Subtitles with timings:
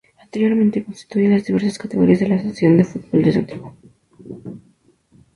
[0.19, 3.75] Anteriormente constituía las diversas categorías de la Asociación de Football de Santiago.